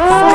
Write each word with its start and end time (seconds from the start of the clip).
Oh. 0.00 0.27